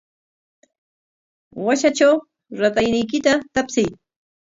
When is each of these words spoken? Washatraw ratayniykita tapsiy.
Washatraw 1.67 2.13
ratayniykita 2.63 3.33
tapsiy. 3.55 3.89